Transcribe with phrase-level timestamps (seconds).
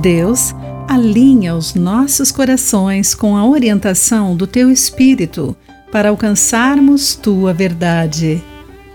[0.00, 0.54] Deus,
[0.88, 5.56] alinha os nossos corações com a orientação do teu espírito
[5.90, 8.42] para alcançarmos tua verdade.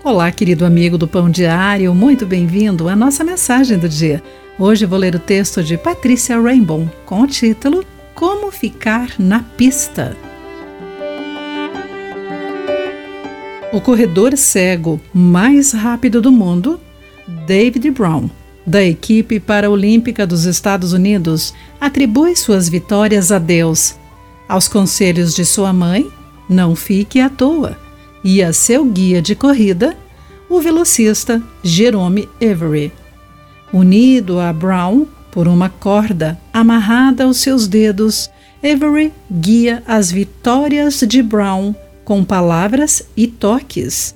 [0.02, 4.22] Olá, querido amigo do Pão Diário, muito bem-vindo à nossa mensagem do dia.
[4.58, 7.84] Hoje vou ler o texto de Patrícia Rainbow com o título
[8.14, 10.16] Como Ficar na Pista.
[13.72, 16.80] O corredor cego mais rápido do mundo,
[17.46, 18.28] David Brown,
[18.68, 23.96] da equipe paraolímpica dos Estados Unidos, atribui suas vitórias a Deus,
[24.46, 26.06] aos conselhos de sua mãe,
[26.48, 27.78] não fique à toa,
[28.22, 29.96] e a seu guia de corrida,
[30.50, 32.92] o velocista Jerome Every.
[33.72, 38.30] Unido a Brown por uma corda amarrada aos seus dedos,
[38.62, 44.14] Avery guia as vitórias de Brown com palavras e toques.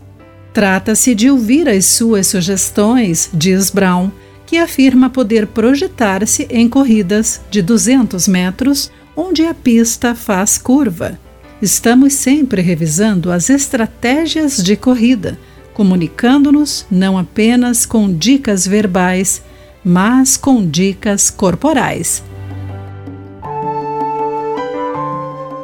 [0.53, 4.11] Trata-se de ouvir as suas sugestões, diz Brown,
[4.53, 11.19] que afirma poder projetar-se em corridas de 200 metros onde a pista faz curva.
[11.63, 15.39] Estamos sempre revisando as estratégias de corrida,
[15.73, 19.43] comunicando-nos não apenas com dicas verbais,
[19.83, 22.23] mas com dicas corporais.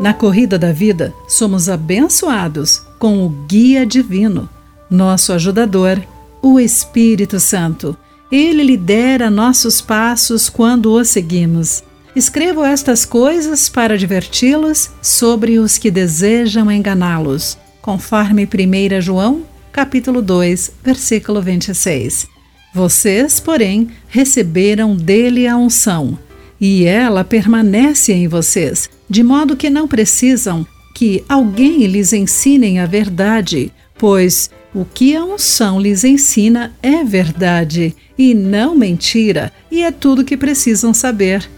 [0.00, 4.48] Na corrida da vida, somos abençoados com o guia divino,
[4.89, 6.00] nosso ajudador,
[6.41, 7.95] o Espírito Santo.
[8.31, 11.83] Ele lidera nossos passos quando o seguimos.
[12.15, 20.73] Escrevo estas coisas para diverti-los sobre os que desejam enganá-los, conforme 1 João, capítulo 2,
[20.85, 22.27] versículo 26.
[22.75, 26.19] Vocês, porém, receberam dele a unção
[26.61, 32.87] e ela permanece em vocês, de modo que não precisam que alguém lhes ensinem a
[32.87, 39.91] verdade, pois o que a unção lhes ensina é verdade e não mentira, e é
[39.91, 41.49] tudo que precisam saber.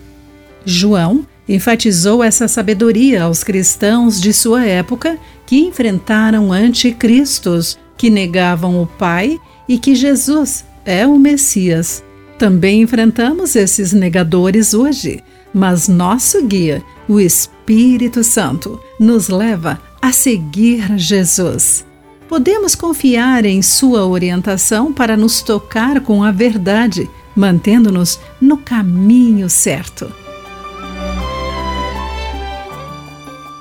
[0.65, 8.87] João enfatizou essa sabedoria aos cristãos de sua época que enfrentaram anticristos, que negavam o
[8.87, 12.05] Pai e que Jesus é o Messias.
[12.39, 20.97] Também enfrentamos esses negadores hoje, mas nosso guia, o Espírito Santo, nos leva a seguir
[20.97, 21.90] Jesus.
[22.31, 30.13] Podemos confiar em Sua orientação para nos tocar com a verdade, mantendo-nos no caminho certo.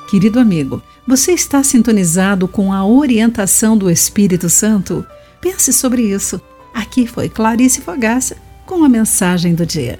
[0.07, 5.03] Querido amigo, você está sintonizado com a orientação do Espírito Santo?
[5.41, 6.39] Pense sobre isso.
[6.71, 8.37] Aqui foi Clarice Fogaça
[8.67, 9.99] com a mensagem do dia.